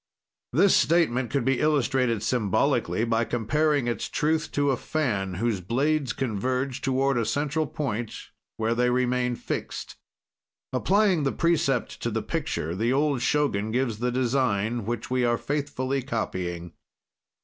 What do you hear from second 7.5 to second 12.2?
point where they remain fixt. Applying the precept to